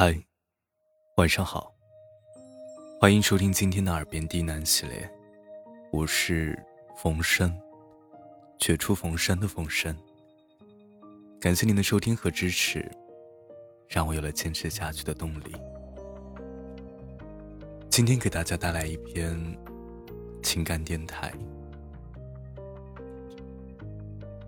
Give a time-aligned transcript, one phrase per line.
[0.00, 0.16] 嗨，
[1.16, 1.74] 晚上好。
[3.00, 5.10] 欢迎收听今天的耳边低喃系列，
[5.90, 6.56] 我是
[6.96, 7.52] 冯生，
[8.60, 9.92] 绝处逢生的冯生。
[11.40, 12.88] 感谢您的收听和支持，
[13.88, 15.52] 让我有了坚持下去的动力。
[17.90, 19.36] 今天给大家带来一篇
[20.44, 21.32] 情感电台。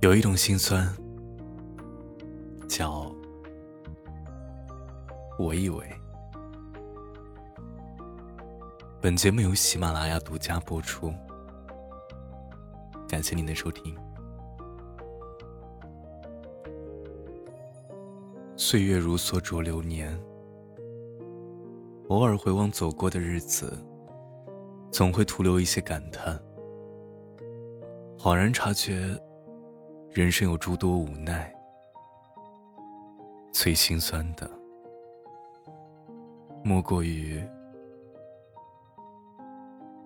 [0.00, 0.96] 有一种心酸，
[2.68, 3.12] 叫。
[5.40, 5.82] 我以为，
[9.00, 11.10] 本节目由喜马拉雅独家播出。
[13.08, 13.96] 感谢您的收听。
[18.54, 20.14] 岁月如梭逐流年，
[22.08, 23.72] 偶尔回望走过的日子，
[24.92, 26.38] 总会徒留一些感叹。
[28.18, 29.18] 恍然察觉，
[30.10, 31.50] 人生有诸多无奈，
[33.54, 34.59] 最心酸的。
[36.62, 37.42] 莫过于，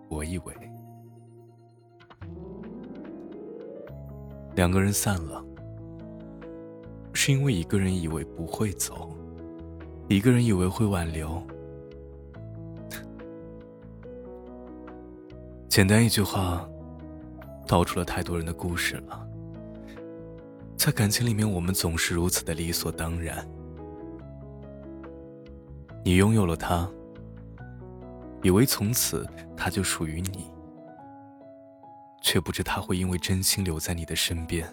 [0.08, 0.55] 我以为
[4.55, 5.44] 两个人散了，
[7.12, 9.10] 是因为一个人以为不会走，
[10.08, 11.42] 一个人以为会挽留。
[15.69, 16.69] 简单一句话，
[17.66, 19.28] 道出了太多人的故事了。
[20.77, 23.44] 在感情里面，我们总是如此的理所当然。
[26.05, 26.86] 你拥有了他，
[28.42, 30.52] 以为从此他就属于你，
[32.20, 34.70] 却不知他会因为真心留在你的身边，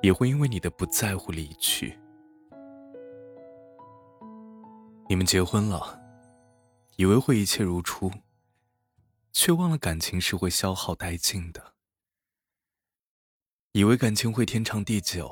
[0.00, 1.98] 也会因为你的不在乎离去。
[5.06, 6.00] 你们结婚了，
[6.96, 8.10] 以为会一切如初，
[9.32, 11.60] 却忘了感情是会消耗殆尽的；
[13.72, 15.30] 以为感情会天长地久，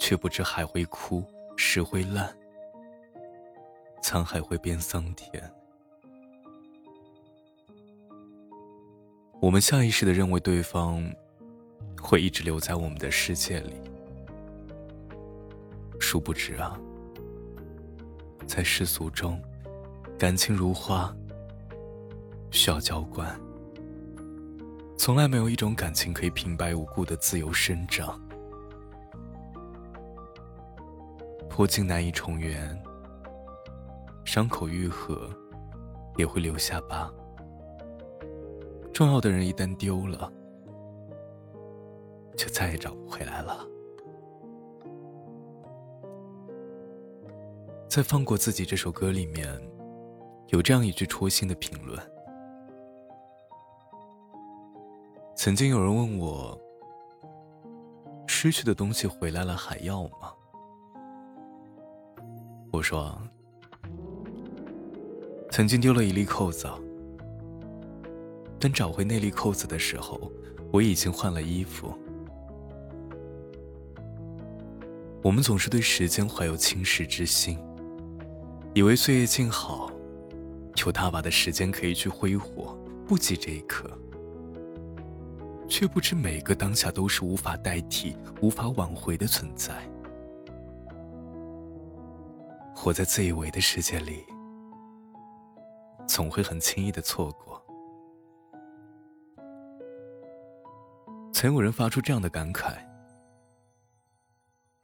[0.00, 1.22] 却不知海会枯，
[1.58, 2.34] 石会烂。
[4.02, 5.42] 沧海会变桑田。
[9.40, 11.02] 我们下意识的认为对方
[12.02, 13.74] 会一直留在我们的世界里，
[16.00, 16.78] 殊不知啊，
[18.46, 19.40] 在世俗中，
[20.18, 21.14] 感情如花，
[22.50, 23.38] 需要浇灌。
[24.96, 28.20] 从来没有一种感情可以平白无故的自由生长，
[31.48, 32.76] 破镜难以重圆。
[34.28, 35.26] 伤口愈合，
[36.18, 37.10] 也会留下疤。
[38.92, 40.30] 重要的人一旦丢了，
[42.36, 43.66] 就再也找不回来了。
[47.88, 49.48] 在《放过自己》这首歌里面，
[50.48, 51.98] 有这样一句戳心的评论：
[55.34, 56.60] 曾经有人问我，
[58.26, 60.34] 失去的东西回来了还要吗？
[62.70, 63.18] 我说。
[65.50, 66.68] 曾经丢了一粒扣子，
[68.60, 70.30] 等找回那粒扣子的时候，
[70.70, 71.92] 我已经换了衣服。
[75.22, 77.58] 我们总是对时间怀有轻视之心，
[78.72, 79.90] 以为岁月静好，
[80.84, 83.90] 有大把的时间可以去挥霍，不及这一刻，
[85.66, 89.74] 却不知每个当下都是无法代替、无法挽回的存在。
[92.76, 94.22] 活在自以为的世界里。
[96.08, 97.62] 总会很轻易的错过。
[101.32, 102.78] 曾有人发出这样的感慨：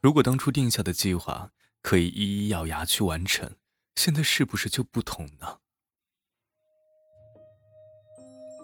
[0.01, 1.51] 如果当初定下的计划
[1.83, 3.57] 可以一一咬牙去完成，
[3.97, 5.59] 现在是不是就不同呢？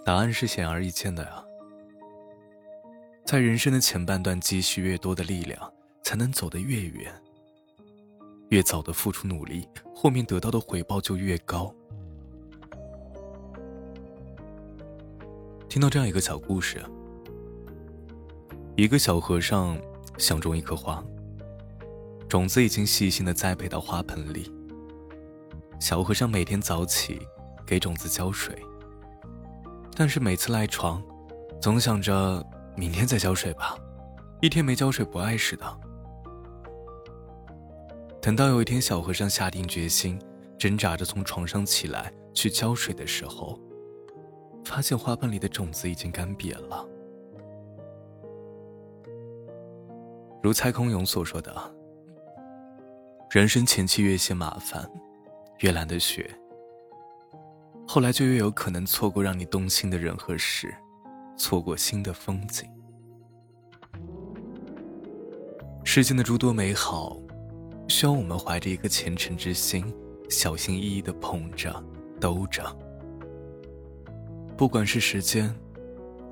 [0.04, 1.44] 答案是显而易见的呀。
[3.26, 5.72] 在人生的前半段，积蓄越多的力量，
[6.02, 7.12] 才能走得越远。
[8.50, 11.74] 越早的付出努力，后面得到的回报就越高。
[15.70, 16.84] 听到这样一个小故事：
[18.74, 19.80] 一个小和尚
[20.18, 21.00] 想种一棵花，
[22.28, 24.52] 种子已经细心的栽培到花盆里。
[25.78, 27.20] 小和尚每天早起
[27.64, 28.60] 给种子浇水，
[29.94, 31.00] 但是每次赖床，
[31.62, 32.44] 总想着
[32.76, 33.78] 明天再浇水吧，
[34.42, 35.80] 一天没浇水不碍事的。
[38.20, 40.20] 等到有一天，小和尚下定决心，
[40.58, 43.56] 挣扎着从床上起来去浇水的时候。
[44.70, 46.86] 发现花盆里的种子已经干瘪了。
[50.40, 51.52] 如蔡康永所说的
[53.32, 54.88] ：“人生前期越嫌麻烦，
[55.58, 56.30] 越懒得学，
[57.84, 60.72] 后来就越有可能错过让你动心的人和事，
[61.36, 62.70] 错过新的风景。
[65.82, 67.16] 世间的诸多美好，
[67.88, 69.92] 需要我们怀着一颗虔诚之心，
[70.28, 71.74] 小心翼翼的捧着、
[72.20, 72.64] 兜着。
[74.60, 75.50] 不管是时间，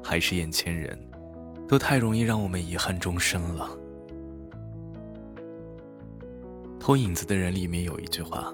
[0.04, 0.98] 还是眼前人，
[1.66, 3.70] 都太容易让我们遗憾终生了。
[6.78, 8.52] 偷影子的人里面有一句话：“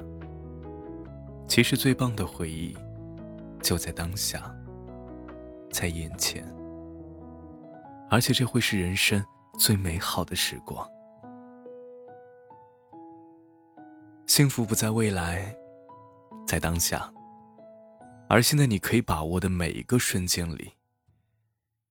[1.49, 2.73] 其实最棒的回忆，
[3.65, 4.49] 就在当下，
[5.73, 6.47] 在眼前。”
[8.09, 9.21] 而且这会是人生
[9.59, 10.89] 最美好的时光。
[14.29, 15.53] 幸福不在未来，
[16.47, 17.13] 在当下。
[18.35, 20.73] 而现在你可以把握的每一个瞬间里，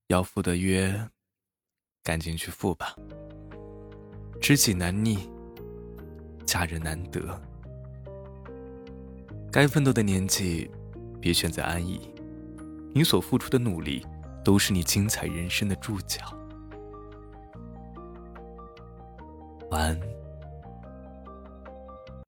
[0.08, 1.10] 要赴的约，
[2.04, 2.94] 赶紧去赴吧。
[4.42, 5.18] 知己难觅，
[6.46, 7.42] 佳人难得。
[9.54, 10.70] 该奋斗的年纪，
[11.22, 12.14] 别选择安逸。
[12.94, 14.06] 你所付出的努力，
[14.44, 16.38] 都是你精彩人生的注脚。
[19.72, 20.13] 晚安。